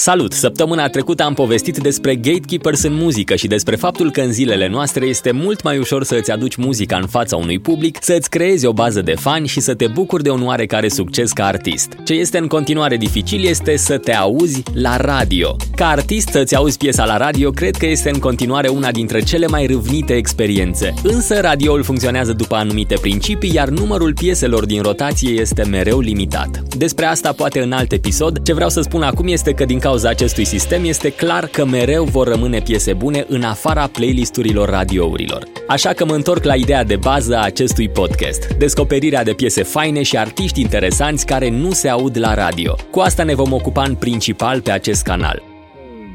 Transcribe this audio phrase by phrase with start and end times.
[0.00, 0.32] Salut!
[0.32, 5.06] Săptămâna trecută am povestit despre gatekeepers în muzică și despre faptul că în zilele noastre
[5.06, 8.66] este mult mai ușor să îți aduci muzica în fața unui public, să îți creezi
[8.66, 11.88] o bază de fani și să te bucuri de un oarecare succes ca artist.
[12.04, 15.56] Ce este în continuare dificil este să te auzi la radio.
[15.74, 19.46] Ca artist să-ți auzi piesa la radio, cred că este în continuare una dintre cele
[19.46, 20.94] mai râvnite experiențe.
[21.02, 26.62] Însă radioul funcționează după anumite principii, iar numărul pieselor din rotație este mereu limitat.
[26.76, 28.42] Despre asta poate în alt episod.
[28.42, 32.04] Ce vreau să spun acum este că din cauza acestui sistem este clar că mereu
[32.04, 35.42] vor rămâne piese bune în afara playlisturilor radiourilor.
[35.68, 40.02] Așa că mă întorc la ideea de bază a acestui podcast, descoperirea de piese faine
[40.02, 42.76] și artiști interesanți care nu se aud la radio.
[42.90, 45.42] Cu asta ne vom ocupa în principal pe acest canal.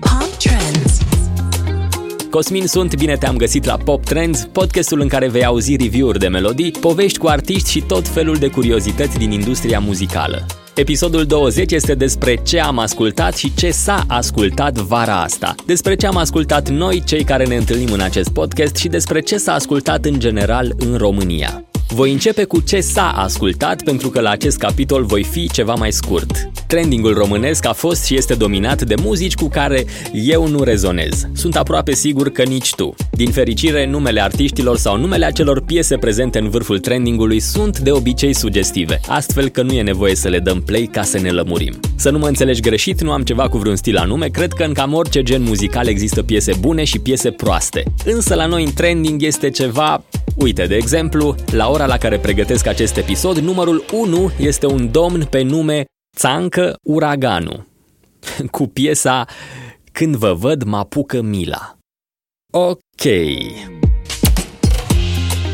[0.00, 0.98] Pop Trends
[2.30, 6.28] Cosmin sunt, bine te-am găsit la Pop Trends, podcastul în care vei auzi review-uri de
[6.28, 10.46] melodii, povești cu artiști și tot felul de curiozități din industria muzicală.
[10.76, 15.54] Episodul 20 este despre ce am ascultat și ce s-a ascultat vara asta.
[15.66, 19.36] Despre ce am ascultat noi, cei care ne întâlnim în acest podcast și despre ce
[19.36, 21.64] s-a ascultat în general în România.
[21.88, 25.92] Voi începe cu ce s-a ascultat pentru că la acest capitol voi fi ceva mai
[25.92, 26.48] scurt.
[26.66, 31.26] Trendingul românesc a fost și este dominat de muzici cu care eu nu rezonez.
[31.32, 32.94] Sunt aproape sigur că nici tu.
[33.10, 38.34] Din fericire, numele artiștilor sau numele acelor piese prezente în vârful trendingului sunt de obicei
[38.34, 41.80] sugestive, astfel că nu e nevoie să le dăm play ca să ne lămurim.
[41.96, 44.72] Să nu mă înțelegi greșit, nu am ceva cu vreun stil anume, cred că în
[44.72, 47.82] cam orice gen muzical există piese bune și piese proaste.
[48.04, 50.04] Însă la noi în trending este ceva
[50.36, 55.24] Uite, de exemplu, la ora la care pregătesc acest episod, numărul 1 este un domn
[55.24, 55.84] pe nume
[56.16, 57.66] Țancă Uraganu,
[58.50, 59.24] cu piesa
[59.92, 61.78] Când vă văd mă apucă mila.
[62.52, 63.04] Ok.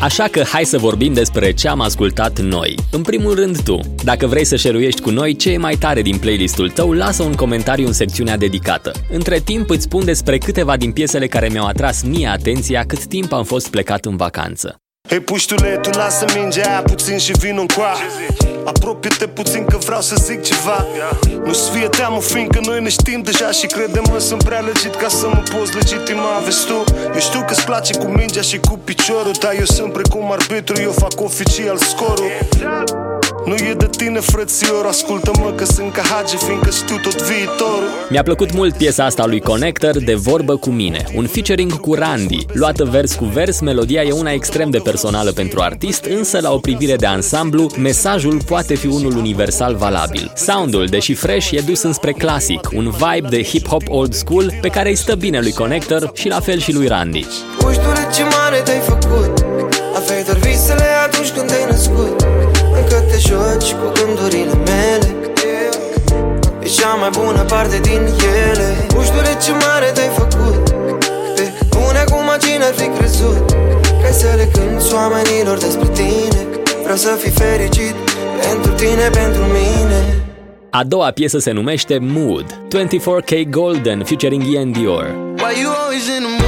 [0.00, 2.78] Așa că hai să vorbim despre ce am ascultat noi.
[2.90, 3.80] În primul rând tu.
[4.04, 7.34] Dacă vrei să șeruiești cu noi ce e mai tare din playlistul tău, lasă un
[7.34, 8.92] comentariu în secțiunea dedicată.
[9.12, 13.32] Între timp îți spun despre câteva din piesele care mi-au atras mie atenția cât timp
[13.32, 14.85] am fost plecat în vacanță.
[15.08, 17.96] Hei puștule, tu lasă mingea aia puțin și vin în coa.
[18.64, 20.86] Apropie-te puțin că vreau să zic ceva.
[21.44, 25.26] Nu-ți fie teamă fiindcă noi ne știm deja Și crede-mă sunt prea legit ca să
[25.26, 26.84] mă poți legitima Vezi tu,
[27.14, 30.90] eu știu că-ți place cu mingea și cu piciorul Dar eu sunt precum arbitru, eu
[30.90, 32.30] fac oficial scorul
[33.46, 37.88] nu e de tine, frățior, ascultă-mă că sunt ca hage, fiindcă știu tot viitorul.
[38.10, 42.46] Mi-a plăcut mult piesa asta lui Connector, De vorbă cu mine, un featuring cu Randy
[42.52, 46.58] Luată vers cu vers, melodia e una extrem de personală pentru artist Însă la o
[46.58, 50.32] privire de ansamblu, mesajul poate fi unul universal valabil.
[50.36, 54.88] Soundul, deși fresh, e dus înspre clasic Un vibe de hip-hop old school pe care
[54.88, 57.26] îi stă bine lui Connector și la fel și lui Randy.
[57.66, 57.78] Uși
[58.14, 59.55] ce mare te-ai făcut
[59.96, 62.16] Aveai doar visele atunci când te-ai născut.
[62.78, 65.08] Încă te joci cu gândurile mele.
[66.64, 68.02] E cea mai bună parte din
[68.48, 68.68] ele.
[68.94, 70.62] Nu știu de ce mare te-ai făcut.
[71.36, 73.50] Te bune acum cine ar fi crezut.
[74.02, 76.40] Că să le cânti oamenilor despre tine.
[76.82, 77.94] Vreau să fii fericit
[78.46, 80.00] pentru tine, pentru mine.
[80.70, 85.06] A doua piesă se numește Mood, 24K Golden featuring Ian Dior.
[85.42, 86.45] Why you always in the mood?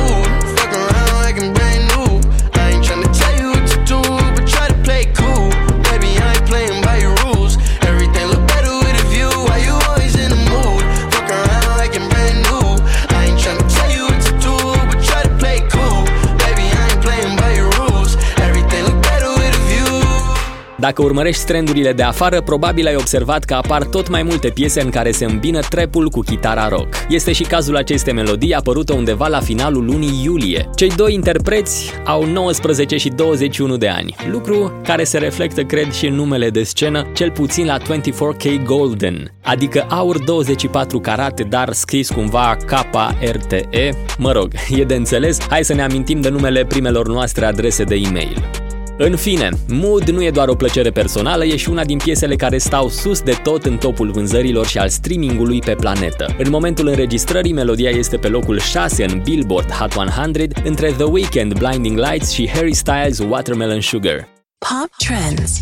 [20.80, 24.90] Dacă urmărești trendurile de afară, probabil ai observat că apar tot mai multe piese în
[24.90, 26.88] care se îmbină trepul cu chitara rock.
[27.08, 30.70] Este și cazul acestei melodii apărută undeva la finalul lunii iulie.
[30.74, 36.06] Cei doi interpreți au 19 și 21 de ani, lucru care se reflectă, cred, și
[36.06, 42.10] în numele de scenă, cel puțin la 24K Golden, adică aur 24 carate, dar scris
[42.10, 43.90] cumva K-R-T-E.
[44.18, 47.94] Mă rog, e de înțeles, hai să ne amintim de numele primelor noastre adrese de
[47.94, 48.57] e-mail.
[49.00, 52.58] În fine, Mood nu e doar o plăcere personală, e și una din piesele care
[52.58, 56.34] stau sus de tot în topul vânzărilor și al streamingului pe planetă.
[56.38, 61.58] În momentul înregistrării, melodia este pe locul 6 în Billboard Hot 100 între The Weeknd
[61.58, 64.28] Blinding Lights și Harry Styles Watermelon Sugar.
[64.58, 65.52] Pop Trends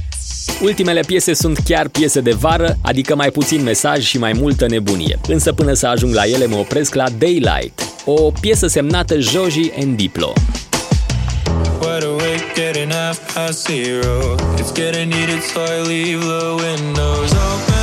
[0.63, 5.19] Ultimele piese sunt chiar piese de vară, adică mai puțin mesaj și mai multă nebunie.
[5.29, 9.97] Însă până să ajung la ele mă opresc la Daylight, o piesă semnată Joji and
[9.97, 10.33] Diplo.
[12.57, 14.35] Getting half past zero.
[14.55, 17.75] It's getting heated, so I leave the windows open.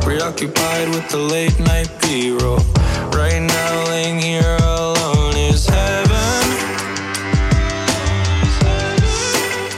[0.00, 2.58] Preoccupied with the late night B-roll.
[3.12, 4.61] Right now, laying here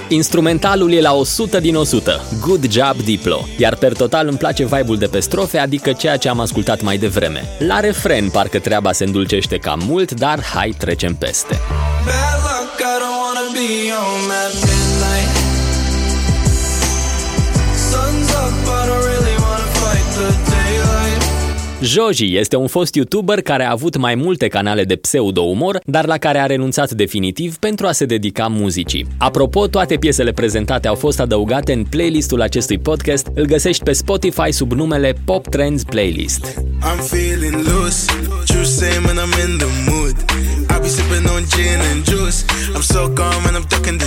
[0.09, 4.97] Instrumentalul e la 100 din 100, Good Job Diplo, iar per total îmi place vibe-ul
[4.97, 7.45] de pe strofe, adică ceea ce am ascultat mai devreme.
[7.59, 11.61] La refren parcă treaba se îndulcește cam mult, dar hai trecem peste.
[12.05, 14.75] Bad luck, I don't wanna be on that
[21.83, 26.19] Joji este un fost youtuber care a avut mai multe canale de pseudo-umor, dar la
[26.19, 29.07] care a renunțat definitiv pentru a se dedica muzicii.
[29.19, 34.53] Apropo, toate piesele prezentate au fost adăugate în playlistul acestui podcast, îl găsești pe Spotify
[34.53, 36.45] sub numele Pop Trends Playlist.
[36.57, 38.13] I'm feeling loose,
[38.45, 40.15] true same when I'm in the mood.
[40.71, 42.39] I be sipping on gin and juice.
[42.75, 43.99] I'm so calm and I'm ducking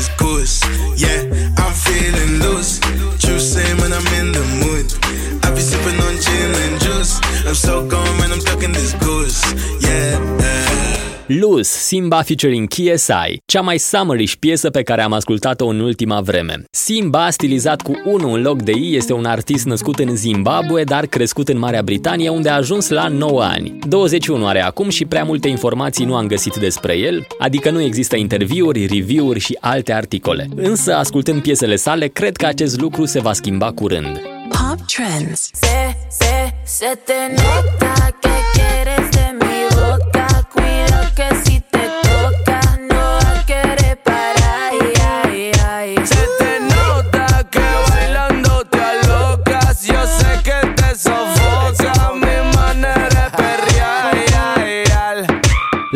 [11.58, 16.64] Luz, Simba featuring KSI, cea mai summerish piesă pe care am ascultat-o în ultima vreme.
[16.72, 21.06] Simba, stilizat cu 1 în loc de I, este un artist născut în Zimbabwe, dar
[21.06, 23.80] crescut în Marea Britanie, unde a ajuns la 9 ani.
[23.88, 28.16] 21 are acum și prea multe informații nu am găsit despre el, adică nu există
[28.16, 30.48] interviuri, review-uri și alte articole.
[30.56, 34.22] Însă, ascultând piesele sale, cred că acest lucru se va schimba curând.
[34.50, 35.50] Pop Trends.
[35.54, 38.87] Se, se, se te nota que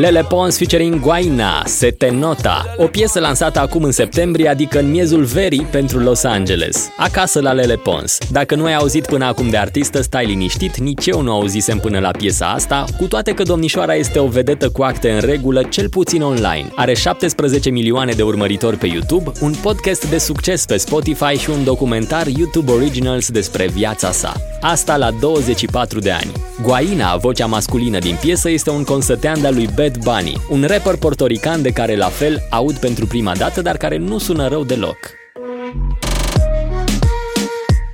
[0.02, 4.90] Lele Pons featuring Guaina, Se te nota, o piesă lansată acum în septembrie, adică în
[4.90, 6.90] miezul verii pentru Los Angeles.
[6.98, 8.18] Acasă la Lele Pons.
[8.32, 12.00] Dacă nu ai auzit până acum de artistă, stai liniștit, nici eu nu auzisem până
[12.00, 15.90] la piesa asta, cu toate că domnișoara este o vedetă cu acte în regulă, cel
[15.90, 16.72] puțin online.
[16.76, 21.64] Are 17 milioane de urmăritori pe YouTube, un podcast de succes pe Spotify și un
[21.64, 24.34] documentar YouTube Originals despre viața sa.
[24.62, 26.32] Asta la 24 de ani.
[26.62, 31.62] Guaina, vocea masculină din piesă, este un consătean de-a lui Bad Bunny, un rapper portorican
[31.62, 34.98] de care la fel aud pentru prima dată, dar care nu sună rău deloc.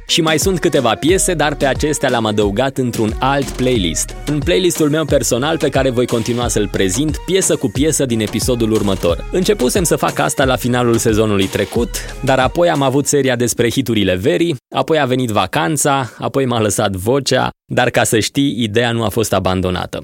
[0.08, 4.16] Și mai sunt câteva piese, dar pe acestea le-am adăugat într-un alt playlist.
[4.26, 8.72] În playlistul meu personal pe care voi continua să-l prezint piesă cu piesă din episodul
[8.72, 9.30] următor.
[9.32, 11.90] Începusem să fac asta la finalul sezonului trecut,
[12.24, 16.96] dar apoi am avut seria despre hiturile verii, apoi a venit vacanța, apoi m-a lăsat
[16.96, 20.04] vocea, dar ca să știi, ideea nu a fost abandonată.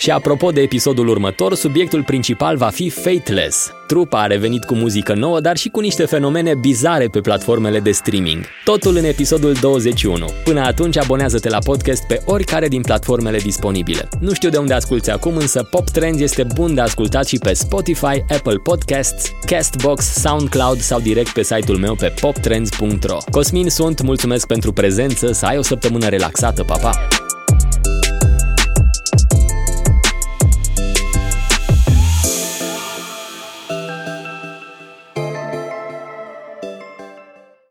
[0.00, 3.70] Și apropo de episodul următor, subiectul principal va fi Fateless.
[3.86, 7.90] Trupa a revenit cu muzică nouă, dar și cu niște fenomene bizare pe platformele de
[7.90, 8.44] streaming.
[8.64, 10.26] Totul în episodul 21.
[10.44, 14.08] Până atunci, abonează-te la podcast pe oricare din platformele disponibile.
[14.20, 17.52] Nu știu de unde asculti acum, însă Pop Trends este bun de ascultat și pe
[17.52, 23.16] Spotify, Apple Podcasts, Castbox, SoundCloud sau direct pe site-ul meu pe poptrends.ro.
[23.30, 26.90] Cosmin sunt, mulțumesc pentru prezență, să ai o săptămână relaxată, papa!
[26.90, 27.17] Pa!